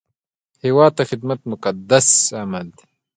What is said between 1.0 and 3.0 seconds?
خدمت مقدس عمل دی